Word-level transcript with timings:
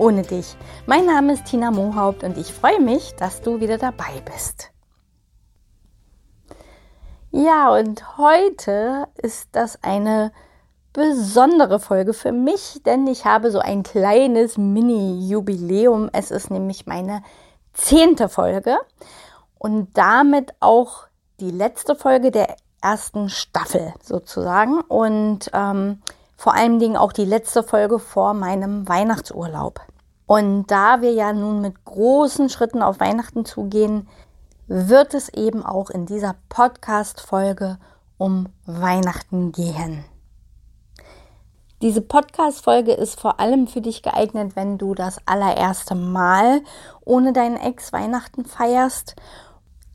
ohne 0.00 0.22
dich. 0.22 0.56
Mein 0.86 1.04
Name 1.04 1.34
ist 1.34 1.44
Tina 1.44 1.70
Mohaupt 1.70 2.24
und 2.24 2.38
ich 2.38 2.52
freue 2.52 2.80
mich, 2.80 3.14
dass 3.16 3.42
du 3.42 3.60
wieder 3.60 3.76
dabei 3.76 4.22
bist. 4.24 4.70
Ja, 7.30 7.72
und 7.72 8.18
heute 8.18 9.06
ist 9.16 9.50
das 9.52 9.82
eine 9.84 10.32
besondere 10.92 11.78
Folge 11.78 12.14
für 12.14 12.32
mich, 12.32 12.80
denn 12.84 13.06
ich 13.06 13.26
habe 13.26 13.50
so 13.50 13.60
ein 13.60 13.82
kleines 13.82 14.56
Mini-Jubiläum. 14.56 16.08
Es 16.12 16.30
ist 16.30 16.50
nämlich 16.50 16.86
meine 16.86 17.22
zehnte 17.74 18.28
Folge 18.28 18.78
und 19.58 19.96
damit 19.96 20.54
auch 20.60 21.06
die 21.38 21.50
letzte 21.50 21.94
Folge 21.94 22.30
der 22.30 22.56
ersten 22.82 23.28
Staffel 23.28 23.92
sozusagen 24.02 24.80
und 24.80 25.50
ähm, 25.52 26.00
vor 26.40 26.54
allen 26.54 26.78
Dingen 26.78 26.96
auch 26.96 27.12
die 27.12 27.26
letzte 27.26 27.62
Folge 27.62 27.98
vor 27.98 28.32
meinem 28.32 28.88
Weihnachtsurlaub. 28.88 29.80
Und 30.30 30.68
da 30.68 31.02
wir 31.02 31.12
ja 31.12 31.32
nun 31.32 31.60
mit 31.60 31.84
großen 31.84 32.50
Schritten 32.50 32.82
auf 32.82 33.00
Weihnachten 33.00 33.44
zugehen, 33.44 34.06
wird 34.68 35.12
es 35.12 35.28
eben 35.28 35.66
auch 35.66 35.90
in 35.90 36.06
dieser 36.06 36.36
Podcast-Folge 36.48 37.80
um 38.16 38.48
Weihnachten 38.64 39.50
gehen. 39.50 40.04
Diese 41.82 42.00
Podcast-Folge 42.00 42.92
ist 42.92 43.18
vor 43.18 43.40
allem 43.40 43.66
für 43.66 43.80
dich 43.80 44.02
geeignet, 44.04 44.54
wenn 44.54 44.78
du 44.78 44.94
das 44.94 45.18
allererste 45.26 45.96
Mal 45.96 46.60
ohne 47.04 47.32
deinen 47.32 47.56
Ex 47.56 47.92
Weihnachten 47.92 48.44
feierst 48.44 49.16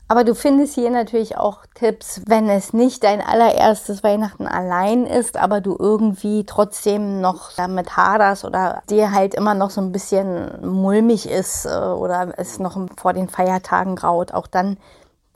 aber 0.08 0.22
du 0.22 0.34
findest 0.34 0.74
hier 0.74 0.90
natürlich 0.90 1.36
auch 1.36 1.66
Tipps, 1.74 2.22
wenn 2.26 2.48
es 2.48 2.72
nicht 2.72 3.02
dein 3.02 3.20
allererstes 3.20 4.04
Weihnachten 4.04 4.46
allein 4.46 5.04
ist, 5.04 5.36
aber 5.36 5.60
du 5.60 5.76
irgendwie 5.78 6.44
trotzdem 6.44 7.20
noch 7.20 7.52
damit 7.56 7.96
haderst 7.96 8.44
oder 8.44 8.82
dir 8.88 9.12
halt 9.12 9.34
immer 9.34 9.54
noch 9.54 9.70
so 9.70 9.80
ein 9.80 9.90
bisschen 9.90 10.64
mulmig 10.64 11.28
ist 11.28 11.66
äh, 11.66 11.70
oder 11.70 12.34
es 12.36 12.58
noch 12.60 12.78
vor 12.96 13.12
den 13.12 13.28
Feiertagen 13.28 13.96
graut. 13.96 14.32
Auch 14.32 14.46
dann 14.46 14.76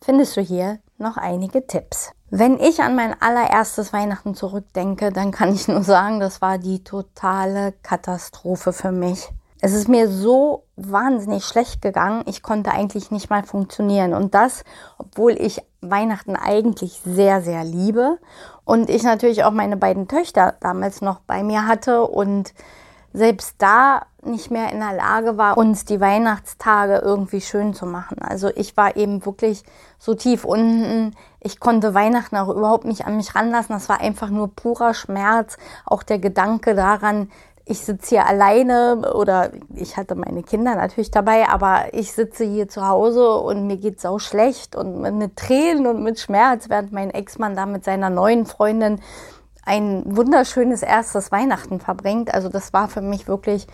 findest 0.01 0.37
du 0.37 0.41
hier 0.41 0.79
noch 0.99 1.17
einige 1.17 1.67
Tipps. 1.67 2.13
Wenn 2.31 2.61
ich 2.61 2.81
an 2.81 2.95
mein 2.95 3.21
allererstes 3.21 3.93
Weihnachten 3.93 4.37
zurückdenke, 4.37 5.11
dann 5.11 5.33
kann 5.33 5.53
ich 5.53 5.67
nur 5.67 5.83
sagen, 5.83 6.21
das 6.21 6.41
war 6.41 6.59
die 6.59 6.85
totale 6.85 7.73
Katastrophe 7.83 8.73
für 8.73 8.93
mich. 8.93 9.31
Es 9.63 9.75
ist 9.75 9.89
mir 9.89 10.09
so 10.09 10.65
wahnsinnig 10.77 11.45
schlecht 11.45 11.83
gegangen. 11.83 12.25
Ich 12.27 12.43
konnte 12.43 12.71
eigentlich 12.73 13.11
nicht 13.11 13.29
mal 13.29 13.43
funktionieren. 13.43 14.15
Und 14.15 14.35
das, 14.35 14.65
obwohl 14.99 15.33
ich 15.33 15.63
Weihnachten 15.83 16.37
eigentlich 16.37 17.01
sehr, 17.05 17.43
sehr 17.43 17.65
liebe. 17.65 18.19
Und 18.65 18.89
ich 18.89 19.03
natürlich 19.03 19.45
auch 19.45 19.53
meine 19.53 19.77
beiden 19.77 20.09
Töchter 20.09 20.55
damals 20.61 21.03
noch 21.03 21.21
bei 21.21 21.43
mir 21.43 21.67
hatte 21.67 22.07
und 22.07 22.55
selbst 23.13 23.57
da 23.59 24.03
nicht 24.23 24.51
mehr 24.51 24.71
in 24.71 24.79
der 24.79 24.93
Lage 24.93 25.37
war, 25.37 25.57
uns 25.57 25.85
die 25.85 26.01
Weihnachtstage 26.01 26.99
irgendwie 26.99 27.41
schön 27.41 27.75
zu 27.75 27.87
machen. 27.87 28.19
Also 28.21 28.51
ich 28.55 28.77
war 28.77 28.97
eben 28.97 29.25
wirklich 29.25 29.65
so 29.99 30.15
tief 30.15 30.45
unten. 30.45 31.17
Ich 31.41 31.59
konnte 31.59 31.95
Weihnachten 31.95 32.37
auch 32.37 32.49
überhaupt 32.49 32.85
nicht 32.85 33.07
an 33.07 33.17
mich 33.17 33.35
ranlassen. 33.35 33.75
Das 33.75 33.89
war 33.89 34.01
einfach 34.01 34.29
nur 34.29 34.55
purer 34.55 34.95
Schmerz. 34.95 35.57
Auch 35.87 36.03
der 36.03 36.19
Gedanke 36.19 36.75
daran, 36.75 37.31
ich 37.71 37.79
sitze 37.85 38.09
hier 38.09 38.27
alleine 38.27 39.13
oder 39.15 39.53
ich 39.77 39.97
hatte 39.97 40.17
meine 40.17 40.43
Kinder 40.43 40.75
natürlich 40.75 41.13
dabei, 41.13 41.49
aber 41.49 41.95
ich 41.95 42.13
sitze 42.13 42.45
hier 42.45 42.69
zu 42.69 42.87
Hause 42.87 43.37
und 43.37 43.69
mir 43.69 43.77
geht 43.77 44.01
sau 44.01 44.19
schlecht 44.19 44.75
und 44.75 45.01
mit 45.01 45.37
Tränen 45.37 45.87
und 45.87 46.03
mit 46.03 46.19
Schmerz, 46.19 46.69
während 46.69 46.91
mein 46.91 47.11
Ex-Mann 47.11 47.55
da 47.55 47.67
mit 47.67 47.85
seiner 47.85 48.11
neuen 48.11 48.45
Freundin 48.45 49.01
ein 49.65 50.03
wunderschönes 50.05 50.83
erstes 50.83 51.31
Weihnachten 51.31 51.79
verbringt. 51.79 52.35
Also 52.35 52.49
das 52.49 52.73
war 52.73 52.89
für 52.89 53.03
mich 53.03 53.29
wirklich 53.29 53.69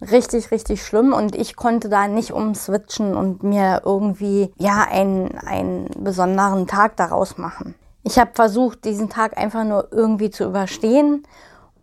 richtig, 0.00 0.52
richtig 0.52 0.86
schlimm 0.86 1.12
und 1.12 1.34
ich 1.34 1.56
konnte 1.56 1.88
da 1.88 2.06
nicht 2.06 2.32
umswitchen 2.32 3.16
und 3.16 3.42
mir 3.42 3.82
irgendwie, 3.84 4.52
ja, 4.56 4.86
einen, 4.88 5.36
einen 5.38 5.90
besonderen 5.98 6.68
Tag 6.68 6.96
daraus 6.96 7.38
machen. 7.38 7.74
Ich 8.04 8.20
habe 8.20 8.30
versucht, 8.34 8.84
diesen 8.84 9.08
Tag 9.08 9.36
einfach 9.36 9.64
nur 9.64 9.88
irgendwie 9.90 10.30
zu 10.30 10.44
überstehen 10.44 11.24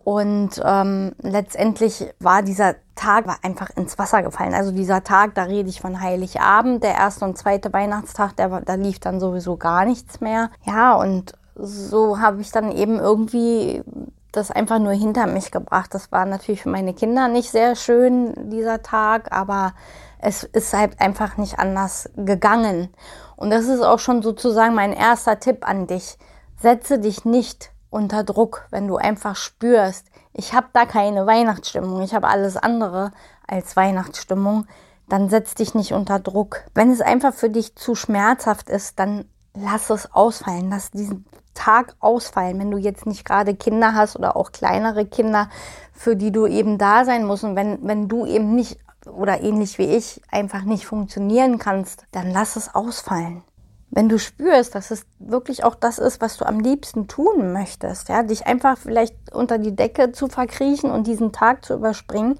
und 0.09 0.59
ähm, 0.65 1.11
letztendlich 1.21 2.03
war 2.19 2.41
dieser 2.41 2.73
Tag 2.95 3.27
war 3.27 3.37
einfach 3.43 3.69
ins 3.75 3.99
Wasser 3.99 4.23
gefallen. 4.23 4.55
Also 4.55 4.71
dieser 4.71 5.03
Tag, 5.03 5.35
da 5.35 5.43
rede 5.43 5.69
ich 5.69 5.81
von 5.81 6.01
Heiligabend, 6.01 6.81
der 6.81 6.95
erste 6.95 7.25
und 7.25 7.37
zweite 7.37 7.71
Weihnachtstag, 7.71 8.35
der, 8.35 8.61
da 8.61 8.73
lief 8.73 8.97
dann 8.99 9.19
sowieso 9.19 9.55
gar 9.57 9.85
nichts 9.85 10.19
mehr. 10.19 10.49
Ja, 10.65 10.95
und 10.95 11.33
so 11.53 12.17
habe 12.19 12.41
ich 12.41 12.49
dann 12.49 12.71
eben 12.71 12.97
irgendwie 12.97 13.83
das 14.31 14.49
einfach 14.49 14.79
nur 14.79 14.93
hinter 14.93 15.27
mich 15.27 15.51
gebracht. 15.51 15.93
Das 15.93 16.11
war 16.11 16.25
natürlich 16.25 16.63
für 16.63 16.69
meine 16.69 16.95
Kinder 16.95 17.27
nicht 17.27 17.51
sehr 17.51 17.75
schön, 17.75 18.33
dieser 18.49 18.81
Tag, 18.81 19.31
aber 19.31 19.73
es 20.17 20.41
ist 20.41 20.73
halt 20.73 20.99
einfach 20.99 21.37
nicht 21.37 21.59
anders 21.59 22.09
gegangen. 22.15 22.89
Und 23.35 23.51
das 23.51 23.65
ist 23.65 23.81
auch 23.83 23.99
schon 23.99 24.23
sozusagen 24.23 24.73
mein 24.73 24.91
erster 24.91 25.39
Tipp 25.39 25.69
an 25.69 25.85
dich. 25.85 26.17
Setze 26.59 26.97
dich 26.97 27.25
nicht 27.25 27.71
unter 27.89 28.23
Druck, 28.23 28.67
wenn 28.69 28.87
du 28.87 28.97
einfach 28.97 29.35
spürst, 29.35 30.07
ich 30.33 30.53
habe 30.53 30.67
da 30.73 30.85
keine 30.85 31.25
Weihnachtsstimmung, 31.25 32.01
ich 32.01 32.13
habe 32.13 32.27
alles 32.27 32.55
andere 32.55 33.11
als 33.47 33.75
Weihnachtsstimmung, 33.75 34.67
dann 35.07 35.29
setz 35.29 35.55
dich 35.55 35.73
nicht 35.73 35.93
unter 35.93 36.19
Druck. 36.19 36.63
Wenn 36.75 36.91
es 36.91 37.01
einfach 37.01 37.33
für 37.33 37.49
dich 37.49 37.75
zu 37.75 37.95
schmerzhaft 37.95 38.69
ist, 38.69 38.99
dann 38.99 39.25
lass 39.55 39.89
es 39.89 40.13
ausfallen, 40.13 40.69
lass 40.69 40.91
diesen 40.91 41.25
Tag 41.55 41.95
ausfallen, 41.99 42.59
wenn 42.59 42.71
du 42.71 42.77
jetzt 42.77 43.05
nicht 43.05 43.25
gerade 43.25 43.55
Kinder 43.55 43.95
hast 43.95 44.15
oder 44.15 44.37
auch 44.37 44.51
kleinere 44.51 45.05
Kinder, 45.05 45.49
für 45.91 46.15
die 46.15 46.31
du 46.31 46.45
eben 46.45 46.77
da 46.77 47.03
sein 47.05 47.25
musst 47.25 47.43
und 47.43 47.55
wenn, 47.55 47.79
wenn 47.85 48.07
du 48.07 48.25
eben 48.25 48.55
nicht 48.55 48.79
oder 49.05 49.41
ähnlich 49.41 49.77
wie 49.79 49.95
ich 49.95 50.21
einfach 50.29 50.63
nicht 50.63 50.85
funktionieren 50.85 51.57
kannst, 51.57 52.05
dann 52.11 52.31
lass 52.31 52.55
es 52.55 52.73
ausfallen 52.73 53.43
wenn 53.91 54.09
du 54.09 54.19
spürst, 54.19 54.75
dass 54.75 54.91
es 54.91 55.05
wirklich 55.19 55.63
auch 55.63 55.75
das 55.75 55.99
ist, 55.99 56.21
was 56.21 56.37
du 56.37 56.45
am 56.45 56.59
liebsten 56.59 57.07
tun 57.07 57.53
möchtest, 57.53 58.09
ja, 58.09 58.23
dich 58.23 58.45
einfach 58.45 58.77
vielleicht 58.77 59.15
unter 59.33 59.57
die 59.57 59.75
Decke 59.75 60.11
zu 60.11 60.27
verkriechen 60.27 60.91
und 60.91 61.07
diesen 61.07 61.31
Tag 61.31 61.65
zu 61.65 61.73
überspringen, 61.73 62.39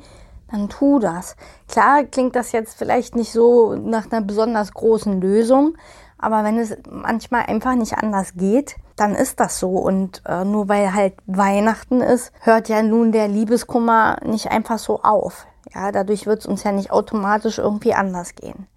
dann 0.51 0.69
tu 0.69 0.99
das. 0.99 1.35
Klar 1.67 2.03
klingt 2.03 2.35
das 2.35 2.51
jetzt 2.51 2.77
vielleicht 2.77 3.15
nicht 3.15 3.31
so 3.31 3.75
nach 3.75 4.11
einer 4.11 4.21
besonders 4.21 4.73
großen 4.73 5.21
Lösung, 5.21 5.75
aber 6.17 6.43
wenn 6.43 6.57
es 6.57 6.75
manchmal 6.89 7.45
einfach 7.45 7.75
nicht 7.75 7.93
anders 7.93 8.33
geht, 8.35 8.75
dann 8.95 9.15
ist 9.15 9.39
das 9.39 9.59
so. 9.59 9.69
Und 9.69 10.21
äh, 10.25 10.43
nur 10.43 10.67
weil 10.67 10.93
halt 10.93 11.13
Weihnachten 11.27 12.01
ist, 12.01 12.33
hört 12.41 12.67
ja 12.67 12.81
nun 12.81 13.11
der 13.11 13.27
Liebeskummer 13.27 14.17
nicht 14.25 14.51
einfach 14.51 14.79
so 14.79 15.01
auf. 15.01 15.47
Ja, 15.73 15.91
dadurch 15.91 16.25
wird 16.25 16.39
es 16.39 16.45
uns 16.45 16.63
ja 16.63 16.71
nicht 16.71 16.91
automatisch 16.91 17.59
irgendwie 17.59 17.93
anders 17.93 18.35
gehen. 18.35 18.67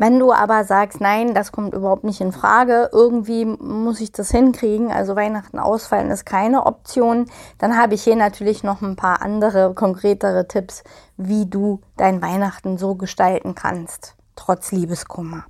Wenn 0.00 0.20
du 0.20 0.32
aber 0.32 0.62
sagst, 0.62 1.00
nein, 1.00 1.34
das 1.34 1.50
kommt 1.50 1.74
überhaupt 1.74 2.04
nicht 2.04 2.20
in 2.20 2.30
Frage, 2.30 2.88
irgendwie 2.92 3.44
muss 3.44 4.00
ich 4.00 4.12
das 4.12 4.30
hinkriegen, 4.30 4.92
also 4.92 5.16
Weihnachten 5.16 5.58
ausfallen 5.58 6.10
ist 6.10 6.24
keine 6.24 6.66
Option, 6.66 7.26
dann 7.58 7.76
habe 7.76 7.94
ich 7.94 8.04
hier 8.04 8.14
natürlich 8.14 8.62
noch 8.62 8.80
ein 8.80 8.94
paar 8.94 9.22
andere, 9.22 9.74
konkretere 9.74 10.46
Tipps, 10.46 10.84
wie 11.16 11.46
du 11.46 11.80
dein 11.96 12.22
Weihnachten 12.22 12.78
so 12.78 12.94
gestalten 12.94 13.56
kannst, 13.56 14.14
trotz 14.36 14.70
Liebeskummer. 14.70 15.46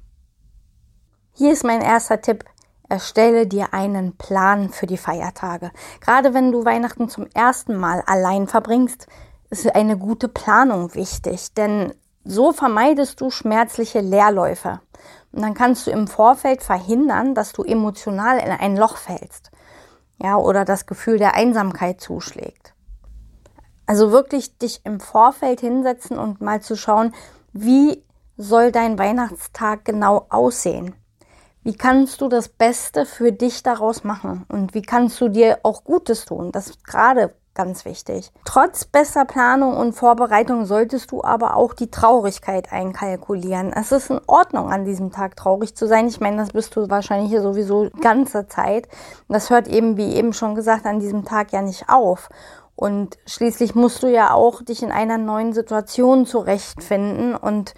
Hier 1.32 1.52
ist 1.52 1.64
mein 1.64 1.82
erster 1.82 2.22
Tipp. 2.22 2.44
Erstelle 2.88 3.46
dir 3.46 3.74
einen 3.74 4.16
Plan 4.16 4.70
für 4.70 4.86
die 4.86 4.96
Feiertage. 4.96 5.72
Gerade 6.00 6.32
wenn 6.32 6.52
du 6.52 6.64
Weihnachten 6.64 7.10
zum 7.10 7.26
ersten 7.34 7.76
Mal 7.76 8.02
allein 8.06 8.46
verbringst, 8.46 9.08
ist 9.50 9.74
eine 9.74 9.98
gute 9.98 10.28
Planung 10.28 10.94
wichtig, 10.94 11.52
denn 11.52 11.92
so 12.28 12.52
vermeidest 12.52 13.20
du 13.20 13.30
schmerzliche 13.30 14.00
Leerläufe. 14.00 14.80
Und 15.32 15.42
dann 15.42 15.54
kannst 15.54 15.86
du 15.86 15.90
im 15.90 16.06
Vorfeld 16.06 16.62
verhindern, 16.62 17.34
dass 17.34 17.52
du 17.52 17.62
emotional 17.62 18.38
in 18.38 18.50
ein 18.50 18.76
Loch 18.76 18.98
fällst. 18.98 19.50
Ja, 20.18 20.36
oder 20.36 20.64
das 20.64 20.86
Gefühl 20.86 21.18
der 21.18 21.34
Einsamkeit 21.34 22.00
zuschlägt. 22.00 22.74
Also 23.86 24.12
wirklich 24.12 24.58
dich 24.58 24.82
im 24.84 25.00
Vorfeld 25.00 25.60
hinsetzen 25.60 26.18
und 26.18 26.42
mal 26.42 26.60
zu 26.60 26.76
schauen, 26.76 27.14
wie 27.52 28.04
soll 28.36 28.72
dein 28.72 28.98
Weihnachtstag 28.98 29.86
genau 29.86 30.26
aussehen? 30.28 30.94
Wie 31.62 31.74
kannst 31.74 32.20
du 32.20 32.28
das 32.28 32.48
Beste 32.48 33.06
für 33.06 33.32
dich 33.32 33.62
daraus 33.62 34.04
machen? 34.04 34.44
Und 34.48 34.74
wie 34.74 34.82
kannst 34.82 35.20
du 35.20 35.28
dir 35.28 35.60
auch 35.62 35.84
Gutes 35.84 36.26
tun? 36.26 36.52
Das 36.52 36.82
gerade 36.82 37.34
ganz 37.58 37.84
wichtig. 37.84 38.30
Trotz 38.44 38.84
bester 38.84 39.24
Planung 39.24 39.76
und 39.76 39.92
Vorbereitung 39.92 40.64
solltest 40.64 41.10
du 41.10 41.22
aber 41.24 41.56
auch 41.56 41.74
die 41.74 41.90
Traurigkeit 41.90 42.72
einkalkulieren. 42.72 43.72
Es 43.72 43.90
ist 43.90 44.10
in 44.10 44.20
Ordnung, 44.28 44.70
an 44.70 44.84
diesem 44.84 45.10
Tag 45.10 45.36
traurig 45.36 45.74
zu 45.74 45.88
sein. 45.88 46.06
Ich 46.06 46.20
meine, 46.20 46.36
das 46.36 46.50
bist 46.50 46.74
du 46.76 46.88
wahrscheinlich 46.88 47.30
hier 47.30 47.42
sowieso 47.42 47.90
ganze 48.00 48.46
Zeit. 48.46 48.88
Das 49.28 49.50
hört 49.50 49.66
eben, 49.66 49.96
wie 49.96 50.14
eben 50.14 50.32
schon 50.32 50.54
gesagt, 50.54 50.86
an 50.86 51.00
diesem 51.00 51.24
Tag 51.24 51.52
ja 51.52 51.60
nicht 51.60 51.88
auf. 51.88 52.28
Und 52.76 53.18
schließlich 53.26 53.74
musst 53.74 54.04
du 54.04 54.06
ja 54.06 54.32
auch 54.32 54.62
dich 54.62 54.84
in 54.84 54.92
einer 54.92 55.18
neuen 55.18 55.52
Situation 55.52 56.26
zurechtfinden 56.26 57.34
und 57.34 57.74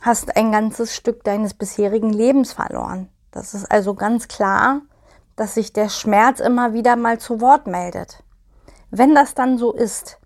hast 0.00 0.36
ein 0.36 0.52
ganzes 0.52 0.94
Stück 0.94 1.24
deines 1.24 1.54
bisherigen 1.54 2.12
Lebens 2.12 2.52
verloren. 2.52 3.08
Das 3.32 3.52
ist 3.52 3.68
also 3.68 3.94
ganz 3.94 4.28
klar, 4.28 4.82
dass 5.34 5.54
sich 5.54 5.72
der 5.72 5.88
Schmerz 5.88 6.38
immer 6.38 6.72
wieder 6.72 6.94
mal 6.94 7.18
zu 7.18 7.40
Wort 7.40 7.66
meldet. 7.66 8.22
Wenn 8.90 9.14
das 9.14 9.34
dann 9.34 9.58
so 9.58 9.72
ist, 9.72 10.18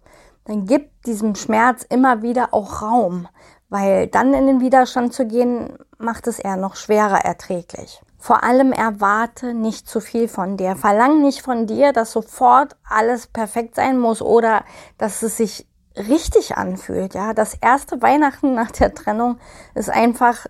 dann 0.44 0.66
gibt 0.66 1.06
diesem 1.06 1.34
Schmerz 1.34 1.84
immer 1.88 2.22
wieder 2.22 2.52
auch 2.52 2.82
Raum, 2.82 3.28
weil 3.68 4.06
dann 4.06 4.34
in 4.34 4.46
den 4.46 4.60
Widerstand 4.60 5.12
zu 5.12 5.26
gehen, 5.26 5.78
macht 5.98 6.26
es 6.26 6.38
eher 6.38 6.56
noch 6.56 6.76
schwerer 6.76 7.24
erträglich. 7.24 8.02
Vor 8.18 8.44
allem 8.44 8.70
erwarte 8.72 9.52
nicht 9.52 9.88
zu 9.88 10.00
viel 10.00 10.28
von 10.28 10.56
dir. 10.56 10.76
Verlang 10.76 11.22
nicht 11.22 11.42
von 11.42 11.66
dir, 11.66 11.92
dass 11.92 12.12
sofort 12.12 12.76
alles 12.88 13.26
perfekt 13.26 13.74
sein 13.74 13.98
muss 13.98 14.22
oder 14.22 14.64
dass 14.96 15.22
es 15.22 15.36
sich 15.36 15.66
richtig 15.96 16.56
anfühlt. 16.56 17.14
Ja, 17.14 17.34
das 17.34 17.54
erste 17.60 18.00
Weihnachten 18.00 18.54
nach 18.54 18.70
der 18.70 18.94
Trennung 18.94 19.38
ist 19.74 19.90
einfach, 19.90 20.46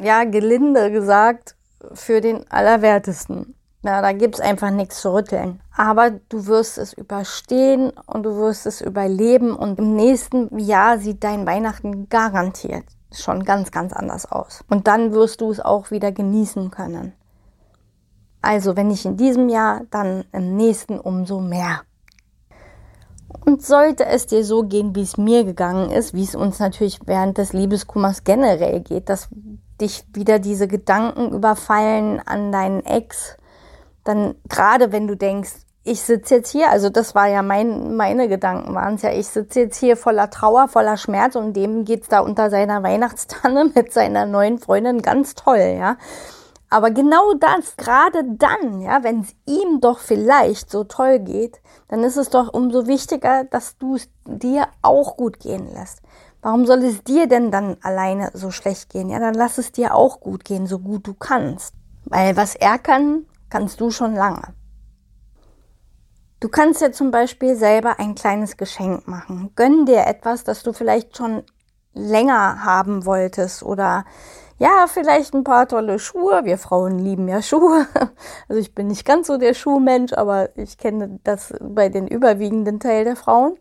ja, 0.00 0.24
gelinde 0.24 0.92
gesagt, 0.92 1.56
für 1.92 2.20
den 2.20 2.48
Allerwertesten. 2.50 3.57
Ja, 3.82 4.02
da 4.02 4.12
gibt's 4.12 4.40
einfach 4.40 4.70
nichts 4.70 5.00
zu 5.00 5.14
rütteln. 5.14 5.60
Aber 5.76 6.10
du 6.10 6.46
wirst 6.46 6.78
es 6.78 6.92
überstehen 6.92 7.92
und 8.06 8.24
du 8.24 8.36
wirst 8.36 8.66
es 8.66 8.80
überleben 8.80 9.54
und 9.54 9.78
im 9.78 9.94
nächsten 9.94 10.58
Jahr 10.58 10.98
sieht 10.98 11.22
dein 11.22 11.46
Weihnachten 11.46 12.08
garantiert 12.08 12.84
schon 13.12 13.44
ganz, 13.44 13.70
ganz 13.70 13.92
anders 13.92 14.30
aus. 14.30 14.64
Und 14.68 14.86
dann 14.86 15.12
wirst 15.12 15.40
du 15.40 15.50
es 15.50 15.60
auch 15.60 15.90
wieder 15.90 16.12
genießen 16.12 16.70
können. 16.70 17.12
Also 18.42 18.76
wenn 18.76 18.88
nicht 18.88 19.04
in 19.04 19.16
diesem 19.16 19.48
Jahr, 19.48 19.82
dann 19.90 20.24
im 20.32 20.56
nächsten 20.56 20.98
umso 20.98 21.40
mehr. 21.40 21.82
Und 23.44 23.64
sollte 23.64 24.06
es 24.06 24.26
dir 24.26 24.44
so 24.44 24.62
gehen, 24.62 24.94
wie 24.94 25.02
es 25.02 25.16
mir 25.16 25.44
gegangen 25.44 25.90
ist, 25.90 26.14
wie 26.14 26.22
es 26.22 26.34
uns 26.34 26.58
natürlich 26.58 27.00
während 27.06 27.38
des 27.38 27.52
Liebeskummers 27.52 28.24
generell 28.24 28.80
geht, 28.80 29.08
dass 29.08 29.28
dich 29.80 30.04
wieder 30.12 30.38
diese 30.38 30.66
Gedanken 30.66 31.32
überfallen 31.32 32.20
an 32.26 32.52
deinen 32.52 32.84
Ex, 32.84 33.36
dann 34.04 34.34
gerade 34.48 34.92
wenn 34.92 35.06
du 35.06 35.16
denkst, 35.16 35.52
ich 35.84 36.02
sitze 36.02 36.36
jetzt 36.36 36.50
hier, 36.50 36.70
also 36.70 36.90
das 36.90 37.14
war 37.14 37.28
ja 37.28 37.42
mein, 37.42 37.96
meine 37.96 38.28
Gedanken 38.28 38.74
waren 38.74 38.96
es 38.96 39.02
ja, 39.02 39.10
ich 39.10 39.26
sitze 39.26 39.60
jetzt 39.60 39.78
hier 39.78 39.96
voller 39.96 40.28
Trauer, 40.28 40.68
voller 40.68 40.98
Schmerz 40.98 41.34
und 41.34 41.54
dem 41.54 41.84
geht's 41.84 42.08
da 42.08 42.20
unter 42.20 42.50
seiner 42.50 42.82
Weihnachtstanne 42.82 43.70
mit 43.74 43.92
seiner 43.92 44.26
neuen 44.26 44.58
Freundin 44.58 45.00
ganz 45.00 45.34
toll, 45.34 45.76
ja. 45.78 45.96
Aber 46.70 46.90
genau 46.90 47.32
das, 47.32 47.78
gerade 47.78 48.22
dann, 48.24 48.82
ja, 48.82 49.02
wenn 49.02 49.20
es 49.20 49.34
ihm 49.46 49.80
doch 49.80 50.00
vielleicht 50.00 50.70
so 50.70 50.84
toll 50.84 51.18
geht, 51.18 51.62
dann 51.88 52.04
ist 52.04 52.18
es 52.18 52.28
doch 52.28 52.52
umso 52.52 52.86
wichtiger, 52.86 53.44
dass 53.44 53.78
du 53.78 53.94
es 53.94 54.10
dir 54.26 54.68
auch 54.82 55.16
gut 55.16 55.40
gehen 55.40 55.72
lässt. 55.72 56.02
Warum 56.42 56.66
soll 56.66 56.84
es 56.84 57.02
dir 57.02 57.26
denn 57.26 57.50
dann 57.50 57.78
alleine 57.82 58.30
so 58.34 58.50
schlecht 58.50 58.90
gehen? 58.90 59.08
Ja, 59.08 59.18
dann 59.18 59.34
lass 59.34 59.56
es 59.56 59.72
dir 59.72 59.94
auch 59.94 60.20
gut 60.20 60.44
gehen, 60.44 60.66
so 60.66 60.78
gut 60.78 61.06
du 61.06 61.14
kannst. 61.14 61.72
Weil 62.04 62.36
was 62.36 62.54
er 62.54 62.78
kann, 62.78 63.24
kannst 63.50 63.80
du 63.80 63.90
schon 63.90 64.14
lange. 64.14 64.54
Du 66.40 66.48
kannst 66.48 66.80
dir 66.80 66.92
zum 66.92 67.10
Beispiel 67.10 67.56
selber 67.56 67.98
ein 67.98 68.14
kleines 68.14 68.56
Geschenk 68.56 69.08
machen. 69.08 69.50
Gönn 69.56 69.86
dir 69.86 70.06
etwas, 70.06 70.44
das 70.44 70.62
du 70.62 70.72
vielleicht 70.72 71.16
schon 71.16 71.42
länger 71.94 72.64
haben 72.64 73.04
wolltest 73.04 73.62
oder 73.64 74.04
ja, 74.58 74.86
vielleicht 74.88 75.34
ein 75.34 75.44
paar 75.44 75.68
tolle 75.68 75.98
Schuhe. 75.98 76.44
Wir 76.44 76.58
Frauen 76.58 76.98
lieben 76.98 77.28
ja 77.28 77.42
Schuhe. 77.42 77.86
Also 78.48 78.60
ich 78.60 78.74
bin 78.74 78.88
nicht 78.88 79.04
ganz 79.04 79.26
so 79.26 79.36
der 79.36 79.54
Schuhmensch, 79.54 80.12
aber 80.12 80.56
ich 80.56 80.78
kenne 80.78 81.20
das 81.24 81.54
bei 81.60 81.88
den 81.88 82.08
überwiegenden 82.08 82.80
Teil 82.80 83.04
der 83.04 83.16
Frauen. 83.16 83.56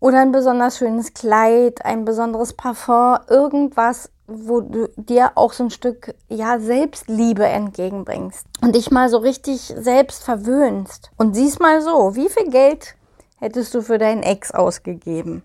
Oder 0.00 0.20
ein 0.20 0.32
besonders 0.32 0.78
schönes 0.78 1.12
Kleid, 1.12 1.84
ein 1.84 2.04
besonderes 2.04 2.54
Parfum, 2.54 3.18
irgendwas, 3.28 4.10
wo 4.28 4.60
du 4.60 4.88
dir 4.96 5.32
auch 5.36 5.52
so 5.52 5.64
ein 5.64 5.70
Stück 5.70 6.14
ja 6.28 6.60
Selbstliebe 6.60 7.46
entgegenbringst 7.46 8.46
und 8.60 8.74
dich 8.74 8.90
mal 8.90 9.08
so 9.08 9.18
richtig 9.18 9.74
selbst 9.76 10.22
verwöhnst 10.22 11.10
und 11.16 11.34
siehst 11.34 11.60
mal 11.60 11.80
so, 11.80 12.14
wie 12.14 12.28
viel 12.28 12.50
Geld 12.50 12.94
hättest 13.38 13.74
du 13.74 13.82
für 13.82 13.98
deinen 13.98 14.22
Ex 14.22 14.52
ausgegeben? 14.52 15.42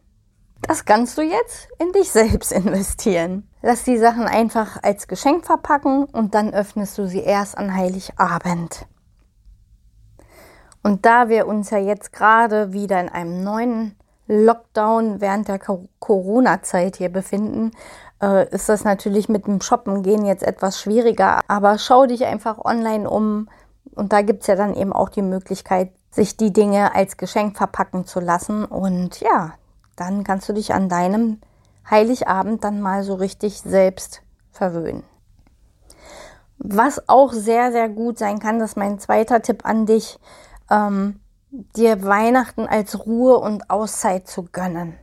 Das 0.62 0.85
kannst 0.85 1.18
du 1.18 1.21
jetzt 1.21 1.69
in 1.80 1.91
dich 1.94 2.12
selbst 2.12 2.51
investieren. 2.51 3.47
Lass 3.62 3.83
die 3.83 3.97
Sachen 3.97 4.25
einfach 4.25 4.83
als 4.83 5.07
Geschenk 5.07 5.45
verpacken 5.45 6.03
und 6.06 6.36
dann 6.36 6.53
öffnest 6.53 6.97
du 6.97 7.07
sie 7.07 7.21
erst 7.21 7.57
an 7.57 7.74
Heiligabend. 7.74 8.86
Und 10.83 11.06
da 11.06 11.29
wir 11.29 11.47
uns 11.47 11.69
ja 11.69 11.77
jetzt 11.77 12.12
gerade 12.12 12.74
wieder 12.74 13.00
in 13.00 13.07
einem 13.07 13.41
neuen 13.44 13.95
Lockdown 14.27 15.21
während 15.21 15.47
der 15.47 15.59
Corona-Zeit 15.59 16.97
hier 16.97 17.09
befinden, 17.09 17.71
äh, 18.24 18.48
ist 18.56 18.70
das 18.70 18.86
natürlich 18.86 19.28
mit 19.28 19.46
dem 19.48 19.60
Shoppen 19.60 20.02
gehen 20.02 20.25
jetzt 20.25 20.44
etwas 20.44 20.80
schwieriger. 20.80 21.42
Aber 21.48 21.78
schau 21.78 22.06
dich 22.06 22.25
einfach 22.25 22.58
online 22.64 23.10
um. 23.10 23.50
Und 23.96 24.14
da 24.14 24.22
gibt 24.22 24.42
es 24.42 24.48
ja 24.48 24.56
dann 24.56 24.75
eben 24.75 24.94
auch 24.94 25.10
die 25.10 25.22
Möglichkeit, 25.22 25.92
sich 26.10 26.38
die 26.38 26.54
Dinge 26.54 26.96
als 26.96 27.18
Geschenk 27.18 27.58
verpacken 27.58 28.06
zu 28.06 28.20
lassen. 28.20 28.66
Und 28.66 29.20
ja, 29.20 29.54
dann 29.98 30.24
kannst 30.24 30.48
du 30.48 30.54
dich 30.54 30.74
an 30.74 30.88
deinem 30.90 31.42
Heiligabend 31.90 32.64
dann 32.64 32.80
mal 32.80 33.04
so 33.04 33.16
richtig 33.16 33.62
selbst 33.62 34.22
verwöhnen. 34.52 35.04
Was 36.60 37.10
auch 37.10 37.34
sehr, 37.34 37.74
sehr 37.74 37.90
gut 37.90 38.18
sein 38.18 38.40
kann, 38.40 38.60
das 38.60 38.72
ist 38.72 38.78
mein 38.78 39.00
zweiter 39.00 39.42
Tipp 39.42 39.66
an 39.66 39.86
dich, 39.86 40.18
ähm, 40.72 41.20
dir 41.52 42.04
Weihnachten 42.04 42.68
als 42.68 43.06
Ruhe 43.06 43.38
und 43.38 43.70
Auszeit 43.70 44.28
zu 44.28 44.44
gönnen. 44.44 44.98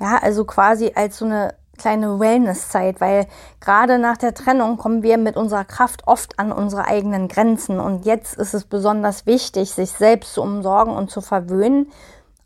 Ja, 0.00 0.18
also 0.22 0.44
quasi 0.44 0.92
als 0.94 1.18
so 1.18 1.26
eine 1.26 1.54
kleine 1.78 2.18
Wellnesszeit, 2.18 3.00
weil 3.00 3.26
gerade 3.60 3.98
nach 3.98 4.16
der 4.16 4.34
Trennung 4.34 4.76
kommen 4.76 5.02
wir 5.02 5.18
mit 5.18 5.36
unserer 5.36 5.64
Kraft 5.64 6.06
oft 6.06 6.38
an 6.38 6.52
unsere 6.52 6.86
eigenen 6.86 7.28
Grenzen 7.28 7.80
und 7.80 8.04
jetzt 8.04 8.36
ist 8.36 8.54
es 8.54 8.64
besonders 8.64 9.26
wichtig, 9.26 9.72
sich 9.72 9.90
selbst 9.90 10.34
zu 10.34 10.42
umsorgen 10.42 10.94
und 10.94 11.10
zu 11.10 11.20
verwöhnen, 11.20 11.90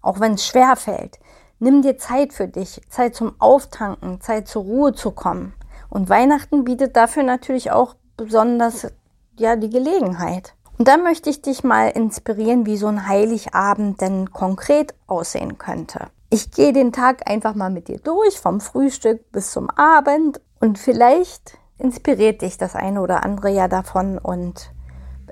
auch 0.03 0.21
wenn 0.21 0.35
es 0.35 0.47
schwer 0.47 0.76
fällt. 0.76 1.19
Nimm 1.61 1.83
dir 1.83 1.99
Zeit 1.99 2.33
für 2.33 2.47
dich, 2.47 2.81
Zeit 2.88 3.14
zum 3.14 3.35
Auftanken, 3.41 4.21
Zeit 4.21 4.47
zur 4.47 4.62
Ruhe 4.62 4.95
zu 4.95 5.11
kommen. 5.11 5.55
Und 5.91 6.09
Weihnachten 6.09 6.64
bietet 6.64 6.97
dafür 6.97 7.25
natürlich 7.25 7.73
auch 7.73 7.95
besonders 8.17 8.93
ja 9.37 9.57
die 9.57 9.71
Gelegenheit. 9.71 10.55
Und 10.79 10.87
da 10.87 10.97
möchte 10.97 11.29
ich 11.31 11.43
dich 11.43 11.64
mal 11.64 11.88
inspirieren, 11.88 12.64
wie 12.64 12.76
so 12.76 12.87
ein 12.87 13.09
Heiligabend 13.09 14.00
denn 14.00 14.33
konkret 14.33 14.95
aussehen 15.09 15.59
könnte. 15.59 16.07
Ich 16.31 16.51
gehe 16.51 16.75
den 16.75 16.93
Tag 16.93 17.29
einfach 17.29 17.55
mal 17.55 17.71
mit 17.71 17.89
dir 17.89 17.99
durch, 17.99 18.39
vom 18.39 18.61
Frühstück 18.61 19.33
bis 19.33 19.51
zum 19.51 19.71
Abend 19.71 20.41
und 20.61 20.79
vielleicht 20.79 21.57
inspiriert 21.79 22.43
dich 22.43 22.59
das 22.59 22.75
eine 22.75 23.01
oder 23.01 23.25
andere 23.25 23.51
ja 23.51 23.67
davon 23.67 24.19
und 24.19 24.71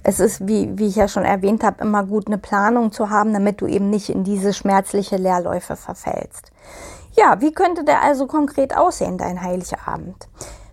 es 0.05 0.21
ist, 0.21 0.47
wie, 0.47 0.79
wie 0.79 0.87
ich 0.87 0.97
ja 0.97 1.09
schon 1.09 1.25
erwähnt 1.25 1.65
habe, 1.65 1.83
immer 1.83 2.05
gut, 2.05 2.29
eine 2.29 2.38
Planung 2.38 2.93
zu 2.93 3.11
haben, 3.11 3.33
damit 3.33 3.61
du 3.61 3.67
eben 3.67 3.91
nicht 3.91 4.09
in 4.09 4.25
diese 4.25 4.55
schmerzliche 4.55 5.17
Leerläufe 5.17 5.76
verfällst. 5.76 6.50
Ja, 7.12 7.41
wie 7.41 7.53
könnte 7.53 7.85
der 7.85 8.03
also 8.03 8.26
konkret 8.26 8.76
aussehen, 8.76 9.19
dein 9.19 9.43
Heiligabend? 9.43 10.29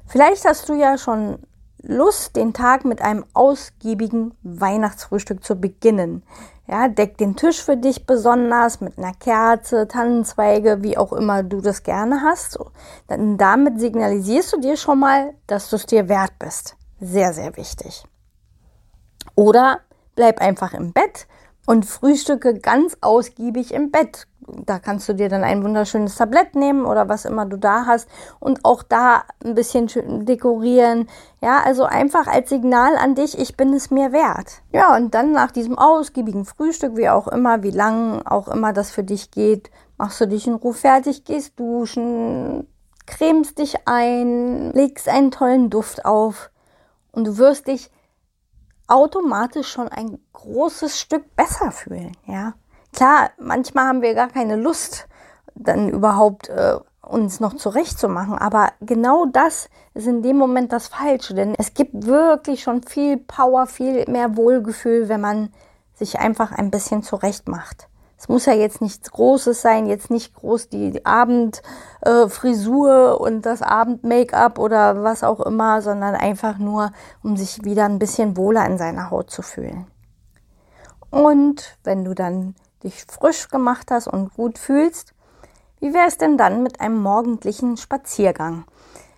Vielleicht 0.06 0.46
hast 0.46 0.70
du 0.70 0.74
ja 0.74 0.98
schon 0.98 1.40
Lust, 1.82 2.38
den 2.38 2.54
Tag 2.54 2.86
mit 2.86 3.02
einem 3.02 3.26
ausgiebigen 3.34 4.36
Weihnachtsfrühstück 4.44 5.44
zu 5.44 5.56
beginnen. 5.56 6.24
Ja, 6.66 6.88
deck 6.88 7.18
den 7.18 7.36
Tisch 7.36 7.62
für 7.62 7.76
dich 7.76 8.06
besonders 8.06 8.80
mit 8.80 8.98
einer 8.98 9.14
Kerze, 9.14 9.88
Tannenzweige, 9.88 10.82
wie 10.82 10.98
auch 10.98 11.12
immer 11.12 11.44
du 11.44 11.60
das 11.60 11.84
gerne 11.84 12.22
hast. 12.22 12.58
Dann 13.08 13.38
damit 13.38 13.80
signalisierst 13.80 14.54
du 14.54 14.62
dir 14.62 14.78
schon 14.78 15.00
mal, 15.00 15.34
dass 15.46 15.70
du 15.70 15.76
es 15.76 15.86
dir 15.86 16.08
wert 16.08 16.40
bist. 16.40 16.78
Sehr, 17.02 17.34
sehr 17.34 17.58
wichtig. 17.58 18.06
Oder 19.36 19.82
bleib 20.16 20.40
einfach 20.40 20.74
im 20.74 20.94
Bett 20.94 21.28
und 21.66 21.86
frühstücke 21.86 22.60
ganz 22.60 22.98
ausgiebig 23.02 23.74
im 23.74 23.92
Bett. 23.92 24.28
Da 24.66 24.80
kannst 24.80 25.08
du 25.08 25.14
dir 25.14 25.30
dann 25.30 25.46
ein 25.46 25.64
wunderschönes 25.64 26.18
Tablett 26.18 26.54
nehmen 26.56 26.86
oder 26.86 27.08
was 27.08 27.24
immer 27.24 27.46
du 27.46 27.56
da 27.56 27.86
hast 27.86 28.10
und 28.42 28.66
auch 28.66 28.84
da 28.84 29.24
ein 29.44 29.56
bisschen 29.56 29.88
dekorieren. 30.26 31.08
Ja, 31.42 31.62
also 31.64 31.86
einfach 31.86 32.28
als 32.28 32.50
Signal 32.50 32.98
an 32.98 33.16
dich, 33.16 33.40
ich 33.40 33.56
bin 33.56 33.74
es 33.74 33.90
mir 33.90 34.12
wert. 34.12 34.62
Ja, 34.74 34.96
und 34.98 35.14
dann 35.14 35.32
nach 35.32 35.52
diesem 35.52 35.78
ausgiebigen 35.78 36.44
Frühstück, 36.44 36.98
wie 36.98 37.10
auch 37.10 37.30
immer, 37.30 37.64
wie 37.64 37.72
lang 37.72 38.22
auch 38.26 38.50
immer 38.50 38.74
das 38.74 38.92
für 38.92 39.04
dich 39.04 39.32
geht, 39.32 39.72
machst 39.98 40.20
du 40.20 40.28
dich 40.28 40.46
in 40.46 40.56
Ruhe 40.56 40.74
fertig, 40.74 41.24
gehst 41.24 41.58
duschen, 41.58 42.68
cremst 43.06 43.60
dich 43.60 43.88
ein, 43.88 44.72
legst 44.74 45.08
einen 45.08 45.32
tollen 45.32 45.70
Duft 45.70 46.04
auf 46.04 46.50
und 47.14 47.26
du 47.26 47.38
wirst 47.38 47.68
dich 47.68 47.92
automatisch 48.88 49.68
schon 49.72 49.88
ein 49.90 50.20
großes 50.34 51.00
Stück 51.00 51.36
besser 51.36 51.72
fühlen, 51.72 52.16
ja. 52.26 52.54
Klar, 52.94 53.32
manchmal 53.40 53.88
haben 53.88 54.02
wir 54.04 54.14
gar 54.14 54.28
keine 54.30 54.56
Lust, 54.56 55.08
dann 55.56 55.90
überhaupt 55.90 56.50
äh, 56.50 56.78
uns 57.02 57.40
noch 57.40 57.56
zurechtzumachen. 57.56 58.38
Aber 58.38 58.70
genau 58.82 59.26
das 59.26 59.70
ist 59.94 60.08
in 60.08 60.22
dem 60.22 60.38
Moment 60.38 60.72
das 60.72 60.88
Falsche. 60.88 61.34
Denn 61.34 61.56
es 61.58 61.74
gibt 61.74 62.06
wirklich 62.06 62.64
schon 62.64 62.84
viel 62.84 63.18
Power, 63.18 63.68
viel 63.68 64.06
mehr 64.10 64.38
Wohlgefühl, 64.38 65.10
wenn 65.10 65.22
man 65.22 65.54
sich 65.96 66.20
einfach 66.20 66.52
ein 66.52 66.72
bisschen 66.72 67.04
zurecht 67.04 67.48
macht. 67.48 67.88
Es 68.24 68.30
muss 68.30 68.46
ja 68.46 68.54
jetzt 68.54 68.80
nichts 68.80 69.12
Großes 69.12 69.62
sein, 69.62 69.86
jetzt 69.86 70.10
nicht 70.10 70.34
groß 70.34 70.70
die 70.70 71.06
Abendfrisur 71.06 71.60
äh, 73.12 73.22
und 73.22 73.42
das 73.42 73.62
Abend-Make-up 73.62 74.60
oder 74.60 75.04
was 75.04 75.26
auch 75.26 75.42
immer, 75.42 75.82
sondern 75.82 76.16
einfach 76.16 76.58
nur, 76.58 76.94
um 77.22 77.36
sich 77.36 77.66
wieder 77.66 77.84
ein 77.84 78.00
bisschen 78.00 78.38
wohler 78.38 78.66
in 78.66 78.78
seiner 78.78 79.12
Haut 79.12 79.30
zu 79.30 79.42
fühlen. 79.42 79.88
Und 81.10 81.78
wenn 81.84 82.06
du 82.06 82.14
dann 82.14 82.56
dich 82.82 83.04
frisch 83.12 83.50
gemacht 83.50 83.92
hast 83.92 84.08
und 84.08 84.34
gut 84.36 84.58
fühlst, 84.58 85.14
wie 85.82 85.94
wäre 85.94 86.08
es 86.08 86.18
denn 86.18 86.38
dann 86.38 86.64
mit 86.64 86.80
einem 86.80 87.02
morgendlichen 87.02 87.76
Spaziergang? 87.76 88.64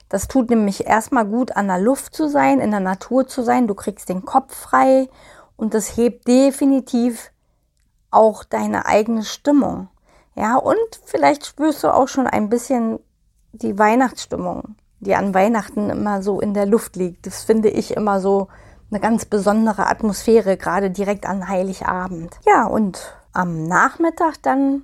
Das 0.09 0.27
tut 0.27 0.49
nämlich 0.49 0.87
erstmal 0.87 1.27
gut, 1.27 1.55
an 1.55 1.67
der 1.67 1.77
Luft 1.77 2.15
zu 2.15 2.27
sein, 2.27 2.59
in 2.59 2.71
der 2.71 2.79
Natur 2.79 3.27
zu 3.27 3.43
sein. 3.43 3.67
Du 3.67 3.75
kriegst 3.75 4.09
den 4.09 4.25
Kopf 4.25 4.55
frei 4.55 5.09
und 5.57 5.75
das 5.75 5.95
hebt 5.95 6.27
definitiv 6.27 7.31
auch 8.15 8.43
deine 8.43 8.85
eigene 8.85 9.23
Stimmung. 9.23 9.89
Ja, 10.35 10.57
und 10.57 10.77
vielleicht 11.05 11.45
spürst 11.45 11.83
du 11.83 11.93
auch 11.93 12.07
schon 12.07 12.27
ein 12.27 12.49
bisschen 12.49 12.99
die 13.53 13.77
Weihnachtsstimmung, 13.77 14.75
die 14.99 15.15
an 15.15 15.33
Weihnachten 15.33 15.89
immer 15.89 16.21
so 16.21 16.41
in 16.41 16.53
der 16.53 16.65
Luft 16.65 16.95
liegt. 16.95 17.25
Das 17.25 17.43
finde 17.43 17.69
ich 17.69 17.95
immer 17.95 18.19
so 18.19 18.47
eine 18.91 18.99
ganz 18.99 19.25
besondere 19.25 19.87
Atmosphäre, 19.87 20.57
gerade 20.57 20.91
direkt 20.91 21.25
an 21.25 21.47
Heiligabend. 21.47 22.37
Ja, 22.45 22.65
und 22.65 23.15
am 23.33 23.67
Nachmittag 23.67 24.41
dann 24.41 24.83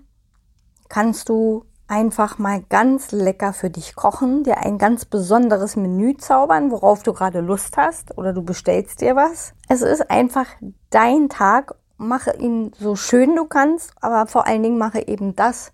kannst 0.90 1.30
du 1.30 1.66
einfach 1.92 2.38
mal 2.38 2.64
ganz 2.70 3.12
lecker 3.12 3.52
für 3.52 3.70
dich 3.70 3.96
kochen, 3.96 4.44
dir 4.44 4.60
ein 4.60 4.78
ganz 4.78 5.04
besonderes 5.04 5.76
Menü 5.76 6.16
zaubern, 6.16 6.72
worauf 6.72 7.04
du 7.04 7.12
gerade 7.12 7.42
Lust 7.42 7.76
hast 7.76 8.18
oder 8.18 8.32
du 8.32 8.44
bestellst 8.44 9.02
dir 9.02 9.18
was. 9.18 9.54
Es 9.68 9.82
ist 9.82 10.10
einfach 10.10 10.46
dein 10.90 11.28
Tag. 11.28 11.76
Mache 12.02 12.36
ihn 12.38 12.72
so 12.80 12.96
schön 12.96 13.36
du 13.36 13.46
kannst, 13.46 13.94
aber 14.02 14.26
vor 14.26 14.48
allen 14.48 14.64
Dingen 14.64 14.80
mache 14.80 15.08
eben 15.08 15.36
das, 15.36 15.72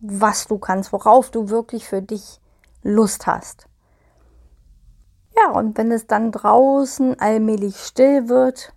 was 0.00 0.48
du 0.48 0.58
kannst, 0.58 0.92
worauf 0.92 1.30
du 1.30 1.48
wirklich 1.48 1.86
für 1.86 2.02
dich 2.02 2.40
Lust 2.82 3.26
hast. 3.26 3.66
Ja, 5.36 5.52
und 5.52 5.78
wenn 5.78 5.92
es 5.92 6.06
dann 6.08 6.32
draußen 6.32 7.20
allmählich 7.20 7.76
still 7.76 8.28
wird, 8.28 8.74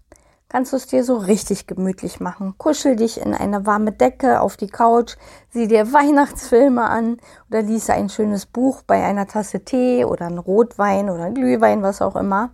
kannst 0.49 0.71
du 0.71 0.77
es 0.77 0.85
dir 0.85 1.03
so 1.03 1.17
richtig 1.17 1.65
gemütlich 1.65 2.19
machen. 2.19 2.53
Kuschel 2.59 2.95
dich 2.95 3.19
in 3.19 3.33
eine 3.33 3.65
warme 3.65 3.91
Decke 3.91 4.39
auf 4.39 4.55
die 4.55 4.67
Couch, 4.67 5.15
sieh 5.49 5.67
dir 5.67 5.91
Weihnachtsfilme 5.93 6.83
an 6.83 7.17
oder 7.49 7.63
lies 7.63 7.89
ein 7.89 8.09
schönes 8.09 8.45
Buch 8.45 8.83
bei 8.83 9.03
einer 9.03 9.25
Tasse 9.25 9.65
Tee 9.65 10.05
oder 10.05 10.27
ein 10.27 10.37
Rotwein 10.37 11.09
oder 11.09 11.23
ein 11.23 11.33
Glühwein, 11.33 11.81
was 11.81 12.03
auch 12.03 12.15
immer. 12.15 12.51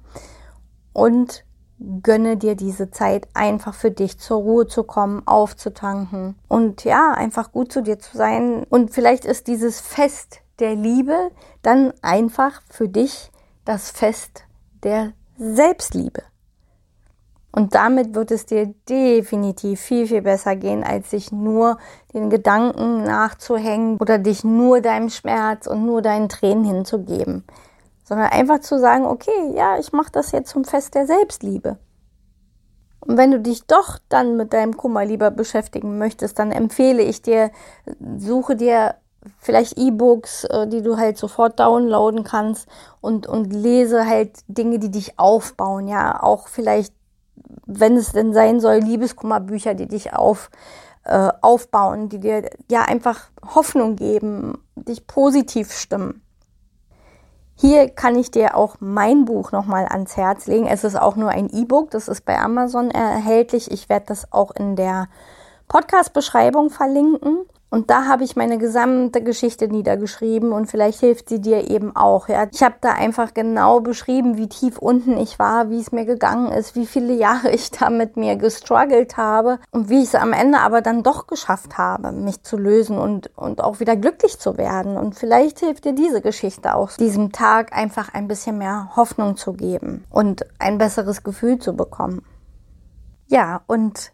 Und 0.94 1.44
gönne 2.04 2.38
dir 2.38 2.56
diese 2.56 2.92
Zeit 2.92 3.28
einfach 3.34 3.74
für 3.74 3.92
dich 3.92 4.20
zur 4.20 4.40
Ruhe 4.40 4.68
zu 4.68 4.84
kommen, 4.84 5.26
aufzutanken 5.26 6.36
und 6.48 6.84
ja, 6.84 7.12
einfach 7.12 7.52
gut 7.52 7.72
zu 7.72 7.82
dir 7.82 8.00
zu 8.00 8.18
sein. 8.18 8.66
Und 8.70 8.92
vielleicht 8.92 9.26
ist 9.26 9.48
dieses 9.48 9.80
Fest 9.80 10.42
der 10.60 10.76
Liebe 10.76 11.32
dann 11.62 11.94
einfach 12.02 12.62
für 12.70 12.90
dich 12.90 13.32
das 13.66 13.92
Fest 13.92 14.44
der 14.84 15.14
Selbstliebe. 15.38 16.24
Und 17.52 17.74
damit 17.74 18.14
wird 18.14 18.32
es 18.32 18.46
dir 18.46 18.74
definitiv 18.88 19.80
viel, 19.80 20.06
viel 20.06 20.22
besser 20.22 20.56
gehen, 20.56 20.84
als 20.84 21.10
sich 21.10 21.32
nur 21.32 21.78
den 22.14 22.30
Gedanken 22.30 23.04
nachzuhängen 23.04 23.98
oder 23.98 24.20
dich 24.20 24.44
nur 24.44 24.82
deinem 24.82 25.10
Schmerz 25.10 25.66
und 25.66 25.86
nur 25.86 26.02
deinen 26.02 26.30
Tränen 26.30 26.64
hinzugeben. 26.64 27.44
Sondern 28.10 28.28
einfach 28.28 28.60
zu 28.60 28.80
sagen, 28.80 29.06
okay, 29.06 29.54
ja, 29.56 29.78
ich 29.78 29.94
mache 29.94 30.12
das 30.12 30.32
jetzt 30.32 30.50
zum 30.50 30.66
Fest 30.66 30.96
der 30.96 31.06
Selbstliebe. 31.06 31.78
Und 33.00 33.18
wenn 33.18 33.32
du 33.32 33.40
dich 33.40 33.66
doch 33.66 34.00
dann 34.10 34.36
mit 34.36 34.52
deinem 34.52 34.76
Kummer 34.76 35.06
lieber 35.06 35.32
beschäftigen 35.32 35.98
möchtest, 35.98 36.38
dann 36.40 36.52
empfehle 36.52 37.02
ich 37.02 37.22
dir, 37.22 37.52
suche 38.18 38.56
dir 38.56 38.96
vielleicht 39.38 39.78
E-Books, 39.78 40.46
äh, 40.46 40.68
die 40.68 40.82
du 40.82 40.98
halt 40.98 41.18
sofort 41.18 41.60
downloaden 41.60 42.24
kannst 42.24 42.68
und, 43.00 43.28
und 43.28 43.54
lese 43.54 44.06
halt 44.08 44.40
Dinge, 44.48 44.80
die 44.80 44.92
dich 44.92 45.20
aufbauen, 45.20 45.88
ja, 45.88 46.22
auch 46.22 46.48
vielleicht 46.48 46.94
wenn 47.66 47.96
es 47.98 48.12
denn 48.12 48.34
sein 48.34 48.60
soll, 48.60 48.78
Liebeskummerbücher, 48.78 49.76
die 49.76 49.88
dich 49.88 50.14
auf, 50.14 50.50
äh, 51.04 51.30
aufbauen, 51.42 52.10
die 52.10 52.20
dir 52.20 52.50
ja 52.70 52.84
einfach 52.84 53.30
Hoffnung 53.56 53.96
geben, 53.96 54.58
dich 54.76 55.08
positiv 55.08 55.72
stimmen. 55.72 56.22
Hier 57.62 57.90
kann 57.90 58.18
ich 58.18 58.32
dir 58.32 58.56
auch 58.56 58.78
mein 58.80 59.26
Buch 59.26 59.52
nochmal 59.52 59.86
ans 59.86 60.16
Herz 60.16 60.48
legen. 60.48 60.66
Es 60.66 60.86
ist 60.86 60.96
auch 60.96 61.18
nur 61.18 61.28
ein 61.28 61.50
E-Book, 61.50 61.92
das 61.92 62.08
ist 62.08 62.24
bei 62.24 62.40
Amazon 62.40 62.90
erhältlich. 62.90 63.70
Ich 63.70 63.90
werde 63.90 64.06
das 64.08 64.32
auch 64.32 64.52
in 64.52 64.78
der 64.78 65.10
Podcast-Beschreibung 65.68 66.70
verlinken. 66.70 67.40
Und 67.70 67.92
da 67.92 68.06
habe 68.06 68.24
ich 68.24 68.36
meine 68.36 68.58
gesamte 68.58 69.22
Geschichte 69.22 69.68
niedergeschrieben 69.68 70.52
und 70.52 70.66
vielleicht 70.66 71.02
hilft 71.02 71.30
sie 71.30 71.40
dir 71.40 71.70
eben 71.70 71.96
auch. 71.96 72.28
Ja, 72.28 72.48
ich 72.52 72.64
habe 72.64 72.76
da 72.82 72.94
einfach 72.94 73.36
genau 73.36 73.80
beschrieben, 73.80 74.38
wie 74.38 74.50
tief 74.50 74.80
unten 74.80 75.18
ich 75.18 75.38
war, 75.38 75.70
wie 75.70 75.80
es 75.80 75.92
mir 75.92 76.06
gegangen 76.06 76.52
ist, 76.52 76.76
wie 76.76 76.88
viele 76.88 77.14
Jahre 77.14 77.52
ich 77.54 77.70
da 77.70 77.90
mit 77.90 78.18
mir 78.18 78.38
gestruggelt 78.38 79.18
habe 79.18 79.60
und 79.72 79.90
wie 79.90 80.02
ich 80.02 80.10
es 80.10 80.16
am 80.16 80.34
Ende 80.34 80.60
aber 80.60 80.82
dann 80.82 81.04
doch 81.04 81.28
geschafft 81.28 81.78
habe, 81.78 82.12
mich 82.12 82.42
zu 82.44 82.58
lösen 82.58 82.98
und 82.98 83.30
und 83.36 83.64
auch 83.64 83.80
wieder 83.80 83.96
glücklich 83.96 84.40
zu 84.40 84.58
werden. 84.58 84.98
Und 84.98 85.16
vielleicht 85.16 85.60
hilft 85.60 85.86
dir 85.86 85.94
diese 85.94 86.22
Geschichte 86.22 86.74
auch, 86.74 86.92
diesem 86.94 87.32
Tag 87.32 87.76
einfach 87.76 88.14
ein 88.14 88.28
bisschen 88.28 88.58
mehr 88.58 88.92
Hoffnung 88.96 89.38
zu 89.38 89.54
geben 89.54 90.06
und 90.10 90.46
ein 90.60 90.78
besseres 90.78 91.24
Gefühl 91.24 91.60
zu 91.60 91.76
bekommen. 91.76 92.24
Ja, 93.28 93.62
und 93.68 94.12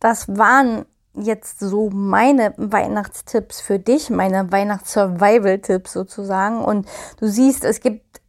das 0.00 0.28
waren 0.28 0.84
jetzt 1.14 1.60
so 1.60 1.90
meine 1.90 2.54
Weihnachtstipps 2.56 3.60
für 3.60 3.78
dich, 3.78 4.10
meine 4.10 4.50
Weihnachts-Survival-Tipps 4.50 5.92
sozusagen. 5.92 6.64
Und 6.64 6.88
du 7.18 7.26
siehst, 7.26 7.64
es 7.64 7.80
gibt 7.80 8.20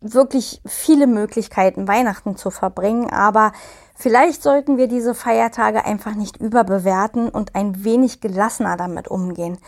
wirklich 0.00 0.60
viele 0.66 1.06
Möglichkeiten, 1.06 1.86
Weihnachten 1.86 2.36
zu 2.36 2.50
verbringen, 2.50 3.10
aber 3.10 3.52
vielleicht 3.94 4.42
sollten 4.42 4.76
wir 4.76 4.88
diese 4.88 5.14
Feiertage 5.14 5.84
einfach 5.84 6.14
nicht 6.14 6.38
überbewerten 6.38 7.28
und 7.28 7.54
ein 7.54 7.84
wenig 7.84 8.20
gelassener 8.20 8.76
damit 8.76 9.08
umgehen. 9.08 9.58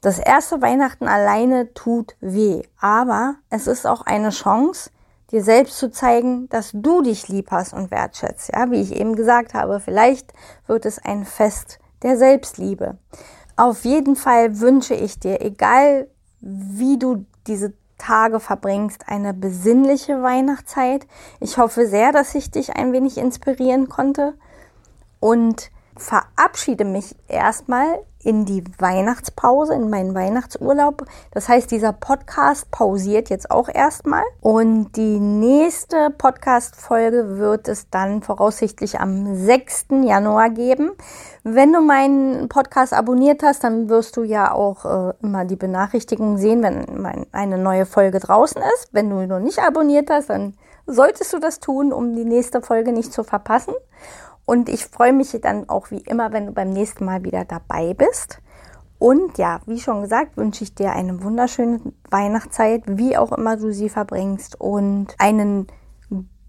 Das 0.00 0.18
erste 0.18 0.62
Weihnachten 0.62 1.06
alleine 1.06 1.74
tut 1.74 2.16
weh, 2.20 2.62
aber 2.80 3.36
es 3.50 3.66
ist 3.66 3.86
auch 3.86 4.02
eine 4.02 4.30
Chance, 4.30 4.90
dir 5.30 5.44
selbst 5.44 5.78
zu 5.78 5.90
zeigen, 5.90 6.48
dass 6.48 6.70
du 6.72 7.02
dich 7.02 7.28
lieb 7.28 7.50
hast 7.50 7.72
und 7.72 7.90
wertschätzt. 7.90 8.50
Ja, 8.52 8.70
wie 8.70 8.80
ich 8.80 8.96
eben 8.96 9.14
gesagt 9.14 9.54
habe, 9.54 9.80
vielleicht 9.80 10.32
wird 10.66 10.86
es 10.86 10.98
ein 10.98 11.24
Fest 11.24 11.78
der 12.02 12.16
Selbstliebe. 12.16 12.98
Auf 13.56 13.84
jeden 13.84 14.16
Fall 14.16 14.60
wünsche 14.60 14.94
ich 14.94 15.18
dir, 15.18 15.40
egal 15.40 16.08
wie 16.40 16.98
du 16.98 17.26
diese 17.46 17.74
Tage 17.98 18.40
verbringst, 18.40 19.08
eine 19.08 19.32
besinnliche 19.32 20.22
Weihnachtszeit. 20.22 21.06
Ich 21.38 21.58
hoffe 21.58 21.86
sehr, 21.86 22.10
dass 22.10 22.34
ich 22.34 22.50
dich 22.50 22.74
ein 22.74 22.92
wenig 22.92 23.16
inspirieren 23.16 23.88
konnte 23.88 24.34
und 25.20 25.70
verabschiede 25.96 26.84
mich 26.84 27.14
erstmal 27.28 28.00
in 28.24 28.44
die 28.44 28.62
Weihnachtspause, 28.78 29.74
in 29.74 29.90
meinen 29.90 30.14
Weihnachtsurlaub. 30.14 31.04
Das 31.32 31.48
heißt, 31.48 31.70
dieser 31.70 31.92
Podcast 31.92 32.70
pausiert 32.70 33.30
jetzt 33.30 33.50
auch 33.50 33.68
erstmal. 33.68 34.22
Und 34.40 34.96
die 34.96 35.18
nächste 35.18 36.10
Podcast-Folge 36.10 37.38
wird 37.38 37.68
es 37.68 37.90
dann 37.90 38.22
voraussichtlich 38.22 39.00
am 39.00 39.34
6. 39.34 39.86
Januar 40.04 40.50
geben. 40.50 40.92
Wenn 41.42 41.72
du 41.72 41.80
meinen 41.80 42.48
Podcast 42.48 42.92
abonniert 42.92 43.42
hast, 43.42 43.64
dann 43.64 43.88
wirst 43.88 44.16
du 44.16 44.22
ja 44.22 44.52
auch 44.52 44.84
äh, 44.84 45.14
immer 45.22 45.44
die 45.44 45.56
Benachrichtigung 45.56 46.38
sehen, 46.38 46.62
wenn 46.62 47.26
eine 47.32 47.58
neue 47.58 47.86
Folge 47.86 48.20
draußen 48.20 48.62
ist. 48.74 48.90
Wenn 48.92 49.10
du 49.10 49.26
noch 49.26 49.40
nicht 49.40 49.58
abonniert 49.58 50.10
hast, 50.10 50.30
dann 50.30 50.54
solltest 50.86 51.32
du 51.32 51.38
das 51.38 51.60
tun, 51.60 51.92
um 51.92 52.14
die 52.14 52.24
nächste 52.24 52.62
Folge 52.62 52.92
nicht 52.92 53.12
zu 53.12 53.24
verpassen. 53.24 53.74
Und 54.44 54.68
ich 54.68 54.86
freue 54.86 55.12
mich 55.12 55.36
dann 55.40 55.68
auch 55.68 55.90
wie 55.90 56.00
immer, 56.00 56.32
wenn 56.32 56.46
du 56.46 56.52
beim 56.52 56.70
nächsten 56.70 57.04
Mal 57.04 57.24
wieder 57.24 57.44
dabei 57.44 57.94
bist. 57.94 58.40
Und 58.98 59.38
ja, 59.38 59.60
wie 59.66 59.80
schon 59.80 60.02
gesagt, 60.02 60.36
wünsche 60.36 60.62
ich 60.62 60.74
dir 60.74 60.92
eine 60.92 61.22
wunderschöne 61.22 61.80
Weihnachtszeit, 62.10 62.82
wie 62.86 63.16
auch 63.16 63.32
immer 63.32 63.56
du 63.56 63.72
sie 63.72 63.88
verbringst 63.88 64.60
und 64.60 65.14
einen 65.18 65.66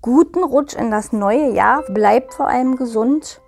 guten 0.02 0.44
Rutsch 0.44 0.76
in 0.76 0.92
das 0.92 1.14
neue 1.14 1.52
Jahr. 1.52 1.84
Bleib 1.90 2.34
vor 2.34 2.48
allem 2.48 2.76
gesund 2.76 3.42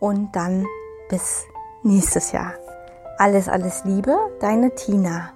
und 0.00 0.34
dann 0.34 0.66
bis 1.08 1.44
nächstes 1.84 2.32
Jahr. 2.32 2.54
Alles, 3.18 3.48
alles 3.48 3.84
Liebe, 3.84 4.16
deine 4.40 4.74
Tina. 4.74 5.30